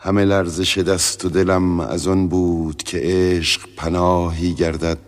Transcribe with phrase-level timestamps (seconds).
[0.00, 4.98] همه لرزش دست و دلم از آن بود که عشق پناهی گردد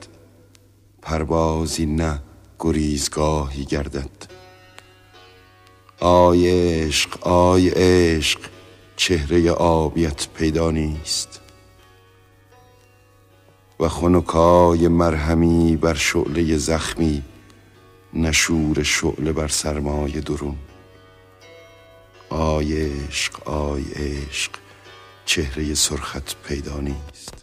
[1.03, 2.23] پروازی نه
[2.59, 4.11] گریزگاهی گردد.
[6.01, 8.41] آی عشق آی عشق
[8.97, 11.41] چهره آبیت پیدا نیست.
[13.81, 17.23] و خنکای مرهمی بر شعله زخمی
[18.15, 20.57] نشور شعله بر سرمای درون.
[22.31, 24.51] آی عشق آی عشق
[25.31, 27.35] چهره سرخت پیدا نیست.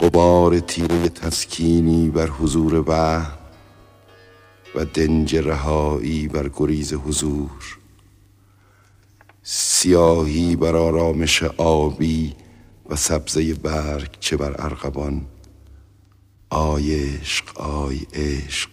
[0.00, 3.22] غبار تیره تسکینی بر حضور وهن
[4.74, 7.78] و دنج رهایی بر گریز حضور.
[9.42, 12.36] سیاهی بر آرامش آبی
[12.90, 15.26] و سبزه برگچه بر ارغوان.
[16.50, 18.70] آی عشق آی عشق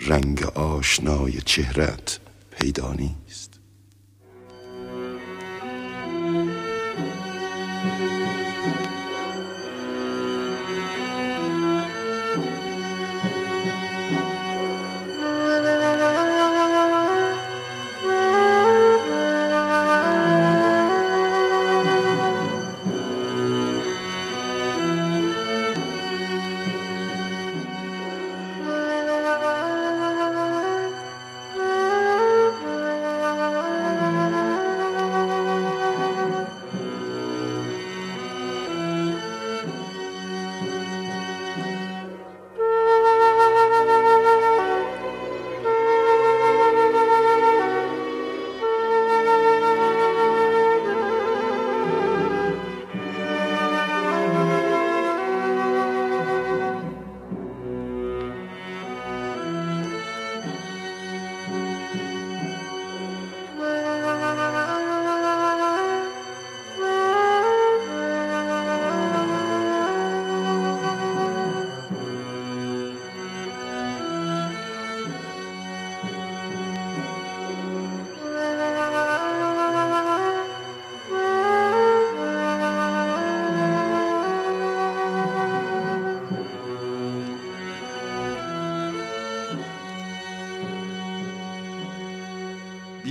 [0.00, 3.53] رنگ آشنای چهرت پیدا نیست.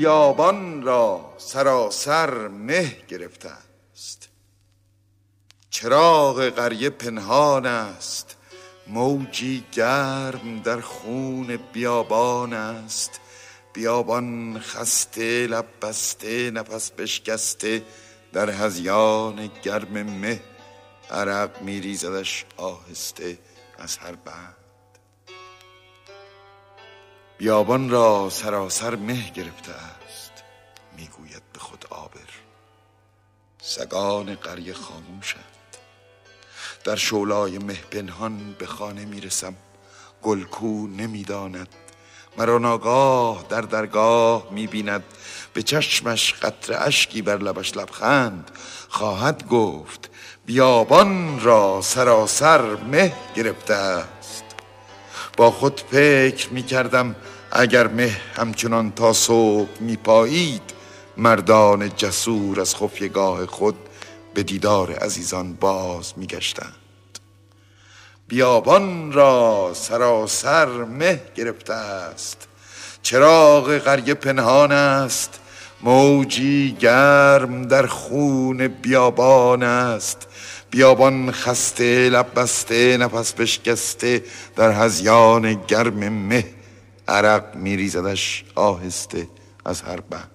[0.03, 3.49] بیابان را سراسر مه گرفته
[3.93, 4.29] است
[5.69, 8.35] چراغ قریه پنهان است.
[8.87, 13.19] موجی گرم در خون بیابان است.
[13.73, 17.83] بیابان خسته لب بسته نفس بشکسته
[18.33, 20.41] در هزیان گرم مه.
[21.11, 23.37] عرق میریزدش آهسته
[23.77, 24.62] از هر بند.
[27.37, 30.31] بیابان را سراسر مه گرفته است
[30.97, 32.29] می‌گوید به خود آبر
[33.61, 35.43] سگان قریه خاموشند.
[36.83, 39.55] در شولای مه پنهان به خانه می‌رسم.
[40.23, 41.67] گلکو نمی‌داند.
[42.37, 45.03] مرا ناگاه در درگاه می‌بیند.
[45.53, 48.51] به چشمش قطر اشکی بر لبش لبخند
[48.89, 50.09] خواهد گفت.
[50.45, 54.03] بیابان را سراسر مه گرفته
[55.37, 57.15] با خود فکر می‌کردم
[57.51, 60.61] اگر مه همچنان تا صبح میپایید
[61.17, 63.75] مردان جسور از خفیگاه خود
[64.33, 66.73] به دیدار عزیزان باز میگشتند.
[68.27, 72.47] بیابان را سراسر مه گرفته است.
[73.01, 75.39] چراغ قریه پنهان است.
[75.81, 80.27] موجی گرم در خون بیابان است.
[80.73, 84.23] بیابان خسته لب بسته نفس بشکسته
[84.55, 86.45] در هزیان گرم مه
[87.07, 89.27] عرق میریزدش آهسته
[89.65, 90.32] از هر بند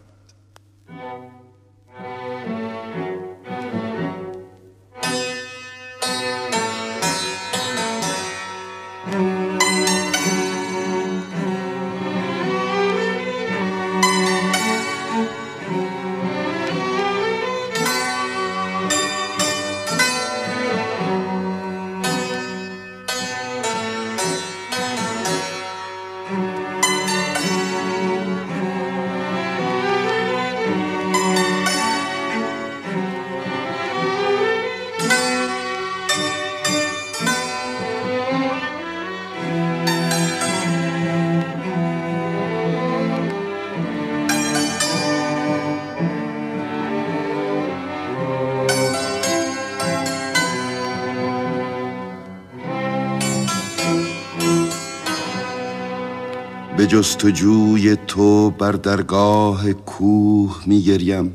[56.89, 61.35] جستجوی تو بر درگاه کوه میگریم.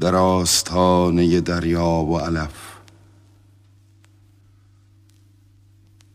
[0.00, 2.54] در آستانه دریا و علف.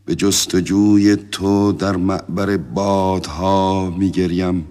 [0.04, 4.66] به جستجوی تو در معبر بادها میگریم.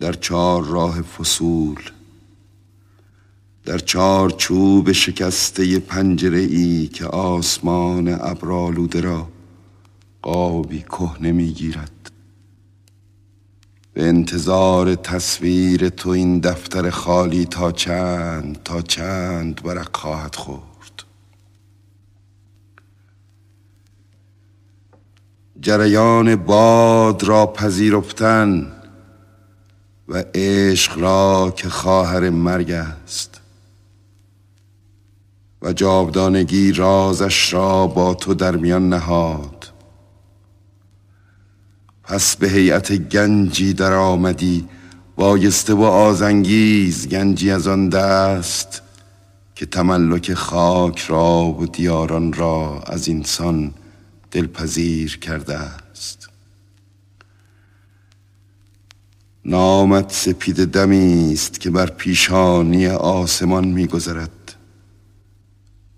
[0.00, 1.80] در چهار راه فصول.
[3.64, 9.33] در چهار چوب شکسته پنجره ای که آسمان ابرالوده را
[10.24, 12.10] قابی کهنه می‌گیرد
[13.92, 21.04] به انتظار تصویر تو این دفتر خالی تا چند تا چند ورق خواهد خورد.
[25.60, 28.72] جریان باد را پذیرفتن
[30.08, 33.40] و عشق را که خواهر مرگ است.
[35.62, 39.53] و جاودانگی رازش را با تو در میان نهاد.
[42.04, 44.68] پس به هیئت گنجی در آمدی
[45.16, 48.82] بایسته و آزنگیز گنجی از آن دست
[49.54, 53.74] که تملک خاک را و دیاران را از انسان
[54.30, 56.28] دلپذیر کرده است.
[59.44, 64.54] نامت سپید دمی است که بر پیشانی آسمان میگذرد.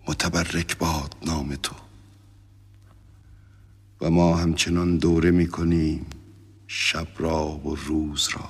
[0.09, 1.86] متبرک باد نام تو.
[4.01, 6.07] و ما همچنان دوره می‌کنیم
[6.67, 8.49] شب را و روز را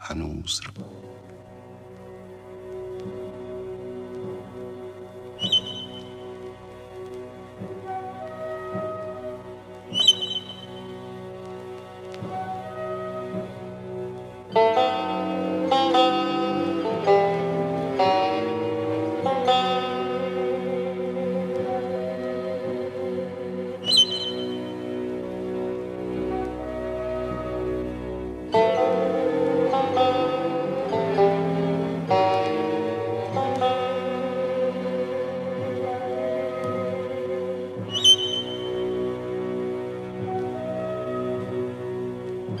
[0.00, 1.11] هنوز را.
[42.52, 42.60] من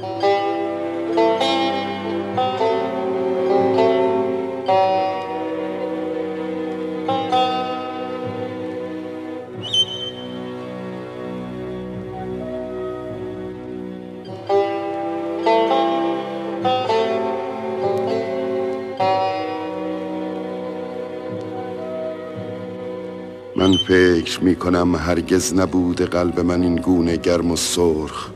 [23.88, 28.30] فکر می کنم هرگز نبود قلب من این گونه گرم و سرخ.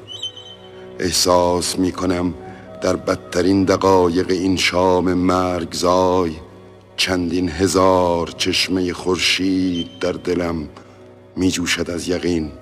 [0.98, 2.34] احساس می کنم
[2.82, 6.32] در بدترین دقایق این شام مرگزای
[6.96, 10.68] چندین هزار چشمه خورشید در دلم
[11.36, 12.52] می جوشد از یقین.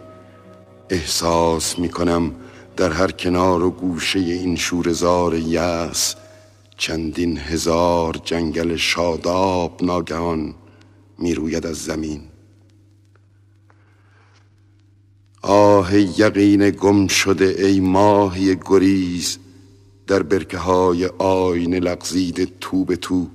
[0.91, 2.35] احساس می کنم
[2.77, 6.15] در هر کنار و گوشه این شورزار یأس
[6.77, 10.55] چندین هزار جنگل شاداب ناگهان
[11.19, 12.21] می روید از زمین.
[15.75, 19.39] آه یقین گم شده ای ماهی گریز
[20.07, 23.27] در برکه های آین لغزید تو به تو.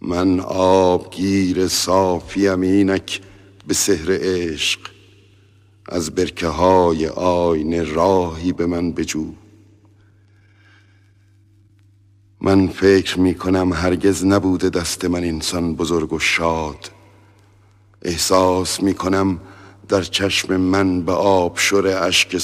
[0.00, 3.20] من آبگیر صافیم اینک
[3.66, 4.80] به سحر عشق
[5.88, 9.26] از برکه های آین راهی به من بجو.
[12.40, 16.90] من فکر می کنم هرگز نبوده دست من انسان بزرگ و شاد.
[18.02, 19.40] احساس می کنم
[19.88, 22.38] در چشم من به آب شور اشک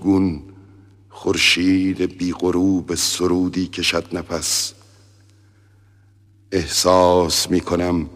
[0.00, 0.42] گون
[1.08, 4.74] خورشید بی غروب سرودی کشد نفس.
[6.52, 8.10] احساس می کنم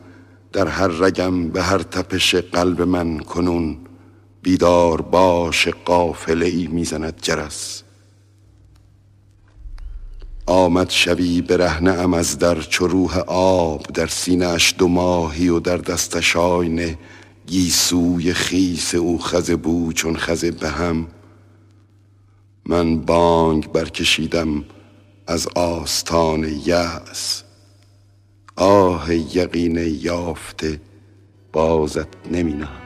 [0.53, 3.79] در هر رگم به هر تپش قلب من کنون
[4.43, 7.83] بیدار باش قافله ای می‌زند جرس.
[10.47, 15.77] آمد شبی برهنه ام از در چو روح آب در سینهاش دو ماهی و در
[15.77, 16.99] دستش آینه
[17.49, 21.09] گیسوی خیس او خزه بو چون خزه به هم
[22.67, 24.65] من بانگ برکشیدم
[25.27, 27.43] از آستان یأس.
[28.57, 30.81] آه یقین یافته
[31.53, 32.83] بازت نمینم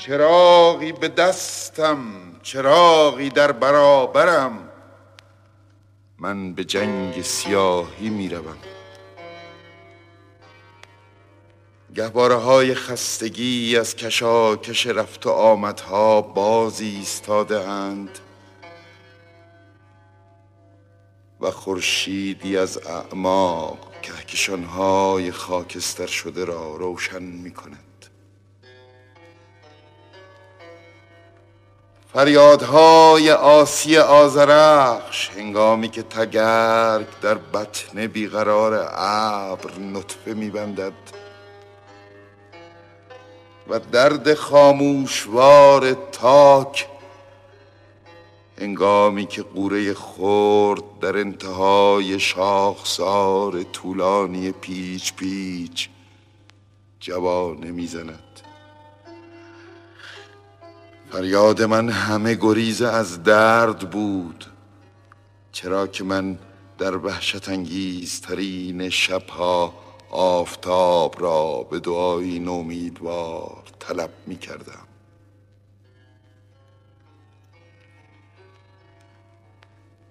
[0.00, 1.98] چراغی به دستم
[2.42, 4.68] چراغی در برابرم.
[6.18, 8.56] من به جنگ سیاهی می روم
[11.94, 18.18] گهباره های خستگی از کشاکش رفت و آمدها بازی ایستاده اند.
[21.40, 27.89] و خورشیدی از اعماق کهکشانهای خاکستر شده را روشن می کند
[32.12, 40.92] فریادهای آسی آزرخش هنگامی که تگرگ در بطن بیقرار ابر نطفه میبندد
[43.68, 46.88] و درد خاموشوار تاک
[48.58, 55.88] هنگامی که قوره خورد در انتهای شاخسار طولانی پیچ پیچ
[57.00, 58.29] جوانه می‌زند.
[61.10, 64.44] فریاد من همه گریز از درد بود.
[65.52, 66.38] چرا که من
[66.78, 69.74] در وحشت انگیزترین شبها
[70.10, 74.86] آفتاب را به دعایی نومیدوار طلب می کردم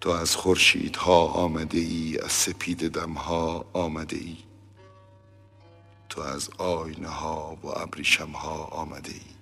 [0.01, 4.37] تو از خورشیدها آمده ای از سپید دمها آمده ای
[6.09, 9.38] تو از آینه ها و ابریشم ها آمده ای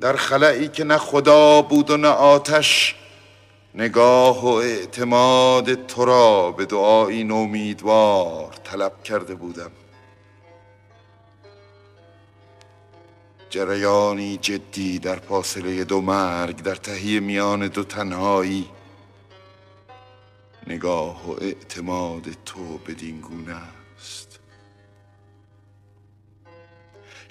[0.00, 2.94] در خلعی که نه خدا بود و نه آتش
[3.74, 9.70] نگاه و اعتماد تو را به دعایی نومیدوار طلب کرده بودم.
[13.50, 18.68] جریانی جدی در فاصله دو مرگ در تهی میان دو تنهایی
[20.66, 23.56] نگاه و اعتماد تو بدین گونه
[23.98, 24.33] است.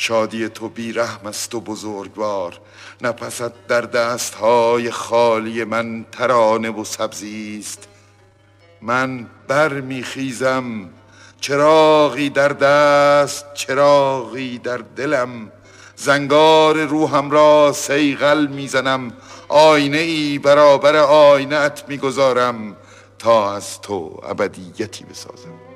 [0.06, 2.60] شادی تو بیرحم است و بزرگوار.
[3.02, 7.88] نفست در دستهای خالی من ترانه و سبزی است.
[8.82, 10.90] من برمیخیزم
[11.42, 15.52] چراغی در دست چراغی در دلم.
[15.96, 19.14] زنگار روحم را سیغل می‌زنم.
[19.48, 22.76] آینه ای برابر آینت می‌گذارم.
[23.20, 25.73] تا از تو ابدیتی بسازم.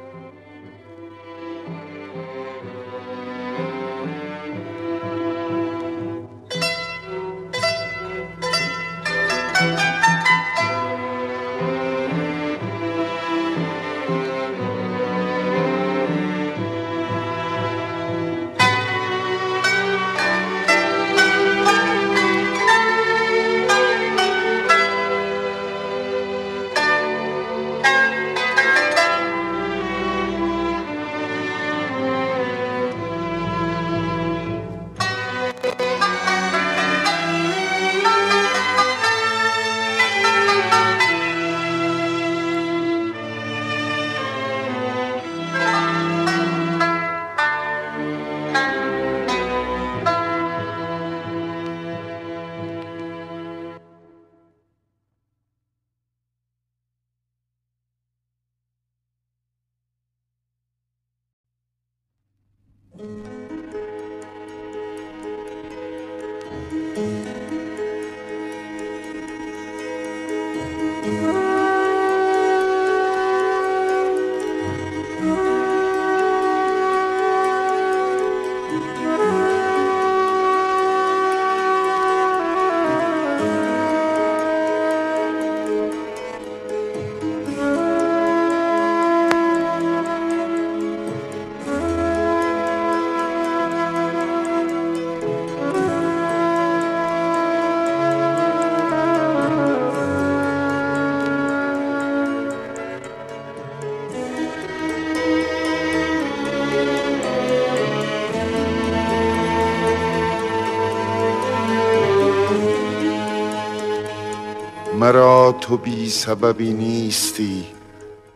[115.67, 117.65] تو بی سببی نیستی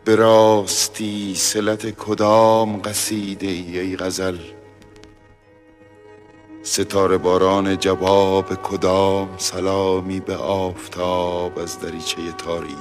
[0.04, 4.38] به راستی سلت کدام قصیده ای غزل؟
[6.62, 12.76] ستاره باران جواب کدام سلامی به آفتاب از دریچه تاریک؟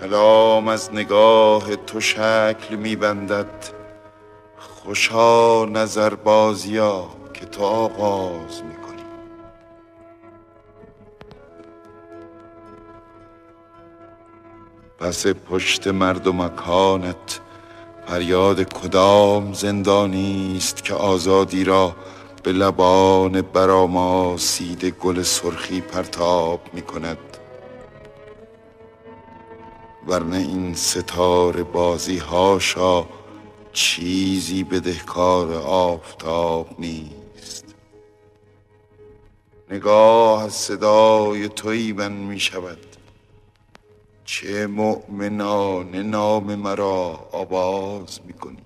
[0.00, 3.64] کلام از نگاه تو شکل میبندد
[4.58, 8.83] خوشا نظر بازیا که تو آغاز می
[14.98, 17.40] پس پشت مرد و مکانت
[18.06, 21.96] فریاد کدام زندانی است که آزادی را
[22.42, 27.18] به لبان براماسید گل سرخی پرتاب می کند؟
[30.06, 33.04] ورنه این ستاره بازی هاشا
[33.72, 37.74] چیزی بدهکار آفتاب نیست.
[39.70, 42.78] نگاه صدای توی من می شود.
[44.34, 48.64] چه مؤمنان نام مرا آواز می کنی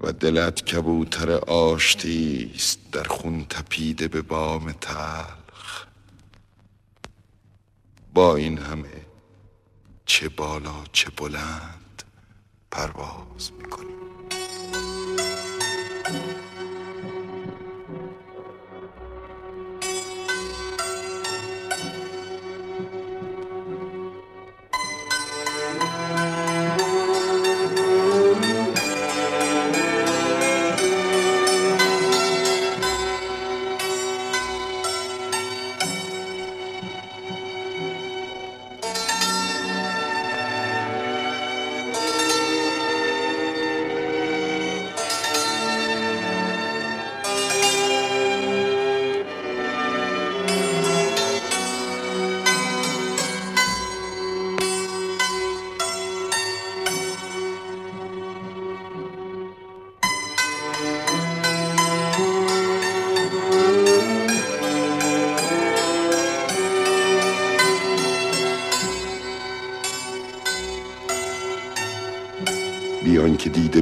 [0.00, 5.86] و دلت کبوتر آشتی است در خون تپیده به بام تلخ.
[8.14, 9.06] با این همه
[10.06, 12.02] چه بالا چه بلند
[12.70, 14.05] پرواز می‌کنی.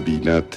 [0.04, 0.56] بیند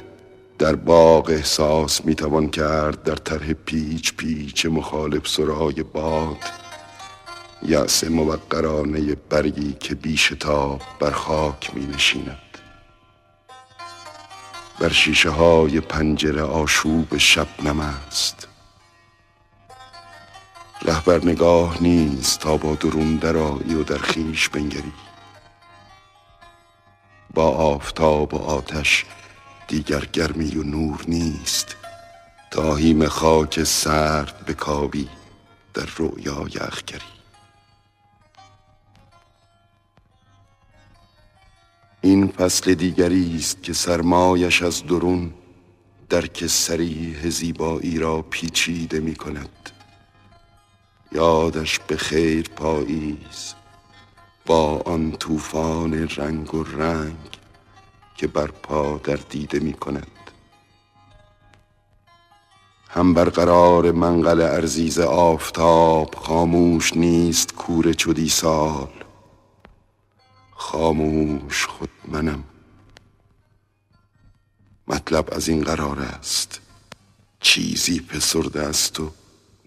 [0.59, 6.37] در باغ احساس می‌توان کرد در طرح پیچ پیچ مخالف سرای باد.
[7.63, 12.37] یأس موقرانه برگی که بیشتاب بر خاک می نشیند
[14.79, 18.47] بر شیشه های پنجره آشوب شبنم است.
[20.81, 24.93] رهبر نگاه نیست تا با درون درایی و در خیش بنگری.
[27.33, 29.05] با آفتاب و آتش
[29.67, 31.75] دیگر گرمی و نور نیست.
[32.51, 35.09] تا هیم خاک سرد به کابی
[35.73, 37.01] در رویای اخگری.
[42.01, 45.33] این فصل دیگری است که سرمایش از درون
[46.09, 49.69] درک سریح زیبایی را پیچیده می کند.
[51.11, 53.53] یادش به خیر پاییز
[54.45, 57.36] با آن طوفان رنگ و رنگ
[58.17, 60.07] که بر پا در دیده می کند.
[62.89, 68.89] هم برقرار منقل ارزیز آفتاب خاموش نیست کور چودی سال
[70.51, 72.43] خاموش خود منم.
[74.87, 76.61] مطلب از این قرار است.
[77.39, 79.11] چیزی پسرده است و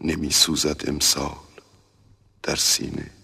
[0.00, 1.36] نمی سوزد امسال
[2.42, 3.19] در سینه.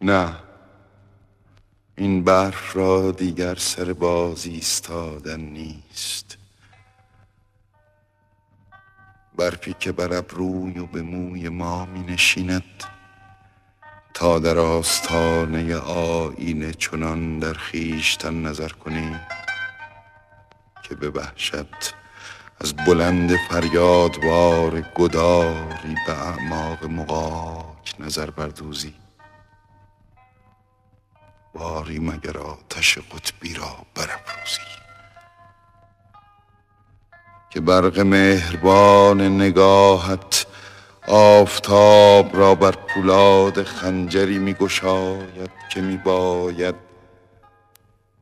[0.00, 0.36] نه.
[1.96, 6.36] این برف را دیگر سر باز ایستادن نیست.
[9.36, 12.84] برفی که بر ابروی و به موی ما می نشیند
[14.14, 19.16] تا در آستانه آینه چنان در خیشتن نظر کنی
[20.82, 21.94] که به وحشت
[22.60, 28.94] از بلند فریادوار گداری به اعماق مقاک نظر بردوزی.
[31.54, 34.80] باری مگر آتش قطبی را برافروزی.
[37.50, 40.46] که برق مهربان نگاهت
[41.08, 46.74] آفتاب را بر پولاد خنجری می گشاید که می باید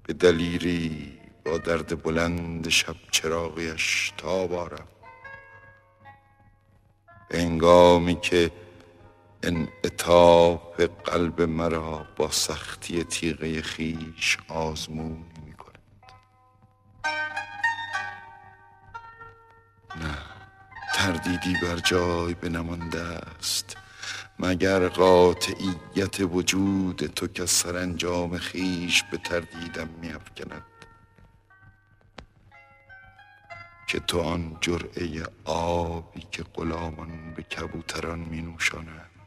[0.03, 4.89] به دلیری با درد بلند شب چراغیش تا بارم
[7.31, 8.51] انگامی که
[9.49, 15.79] انعطاف قلب مرا با سختی تیغه خیش آزمون می کند
[19.97, 20.19] نه
[20.95, 23.77] تردیدی بر جای بنمانده است.
[24.39, 30.63] مگر قاطعیت وجود تو که سرانجام خیش به تردیدم می افکند
[33.89, 39.18] که تو آن جرعه آبی که غلامان به کبوتران می نوشانند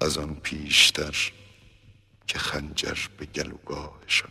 [0.00, 1.32] از آن پیشتر
[2.26, 4.30] که خنجر به گلوگاهشان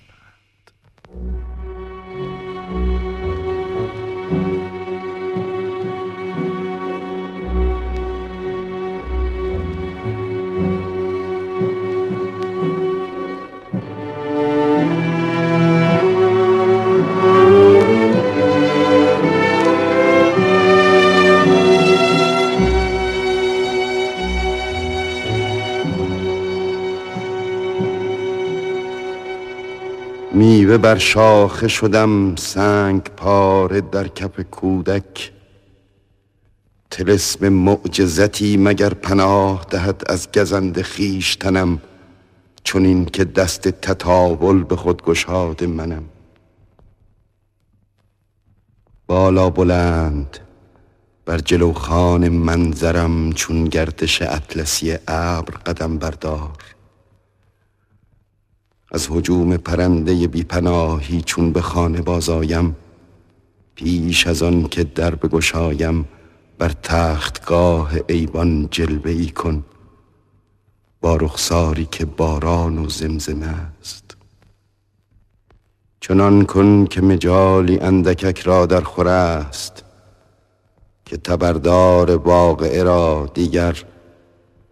[30.78, 35.32] بر شاخه شدم سنگ پاره در کف کودک.
[36.92, 41.82] تلسم معجزتی مگر پناه دهد از گزند خیشتنم
[42.63, 46.04] چون این که دست تطاول به خود گشاد منم.
[49.08, 50.38] بالا بلند
[51.26, 56.77] بر جلو خان منظرم چون گردش اطلسی ابر قدم بردار.
[58.91, 62.76] از حجوم پرنده بیپناهی چون به خانه بازایم
[63.76, 66.08] پیش از آن که در بگشایم
[66.58, 69.63] بر تختگاه ایوان جلوه ای کن
[71.02, 74.17] با رخساری که باران و زمزمه است.
[76.00, 79.84] چنان کن که مجالی اندکک را در خوره است
[81.06, 83.84] که تبردار واقعه را دیگر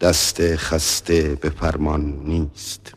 [0.02, 2.95] دست خسته به فرمان نیست.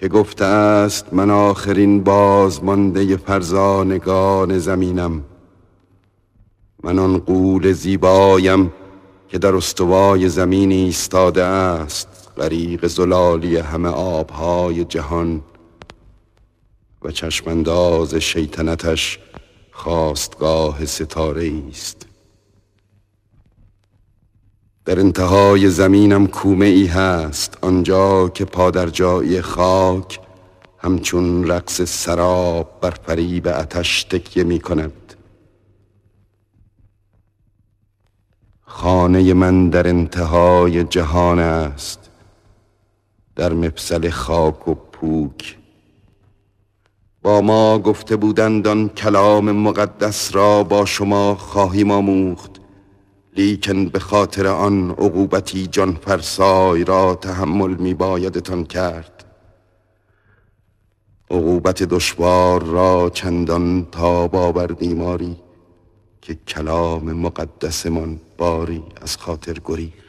[0.00, 5.24] که گفته است من آخرین بازمانده فرزانگان زمینم.
[6.82, 8.72] من آن قول زیبایم
[9.28, 15.42] که در استوای زمین ایستاده است غریق زلالی همه آبهای جهان.
[17.02, 19.18] و چشمانداز شیطنتش
[19.72, 21.97] خواستگاه ستاره است.
[24.88, 30.20] در انتهای زمینم کومه ای هست آنجا که پادرجایی خاک
[30.78, 35.14] همچون رقص سراب بر فریب اتش تکیه می کند
[38.62, 42.10] خانه من در انتهای جهان است
[43.36, 45.58] در مفصل خاک و پوک.
[47.22, 52.57] با ما گفته بودند آن کلام مقدس را با شما خواهیم آموخت.
[53.38, 59.24] لیکن به خاطر آن عقوبتی جان فرسای را تحمل می بایدتان کرد.
[61.30, 65.36] عقوبت دشوار را چندان تا باور دیماری
[66.22, 70.07] که کلام مقدسمان باری از خاطر گریخت.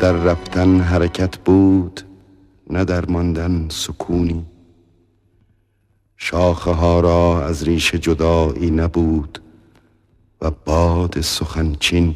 [0.00, 2.00] در رفتن حرکت بود
[2.70, 4.46] نه در ماندن سکونی.
[6.16, 9.42] شاخه ها را از ریشه جدایی نبود
[10.40, 12.14] و باد سخنچین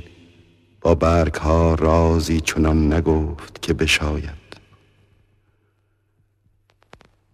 [0.81, 4.44] با برگ ها رازی چنان نگفت که بشاید.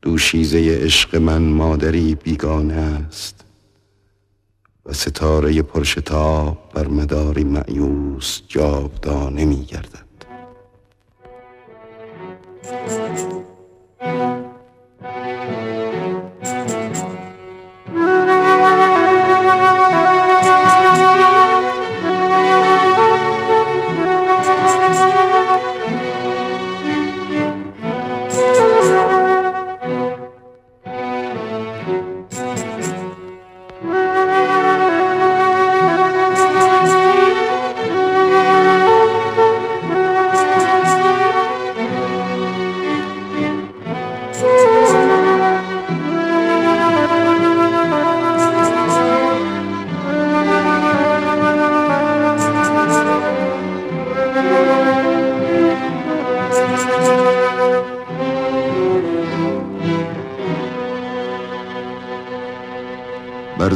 [0.02, 3.44] دوشیزه عشق من مادری بیگانه است
[4.86, 10.09] و ستاره پرشتاب بر مداری معیوس جاودانه می گردد
[12.70, 13.39] بر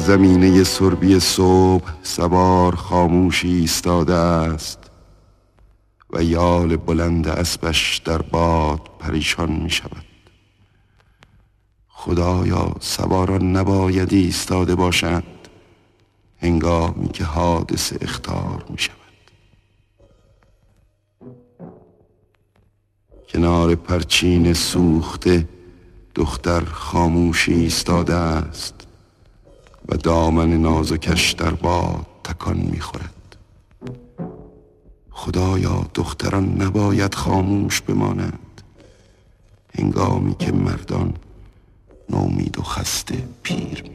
[0.06, 4.78] زمینه سربی صبح سوار خاموشی ایستاده است
[6.10, 10.04] و یال بلند اسبش در باد پریشان می شود.
[11.88, 15.48] خدایا سواران نباید ایستاده باشند.
[16.38, 18.94] هنگامی که حادث اختار می شود.
[23.28, 25.48] کنار پرچین سوخته
[26.14, 28.83] دختر خاموشی ایستاده است.
[29.88, 33.36] و دامن نازکش در باد تکان می‌خورد.
[35.10, 38.62] خدایا دختران نباید خاموش بمانند.
[39.78, 41.14] هنگامی که مردان
[42.10, 43.94] نومید و خسته پیر می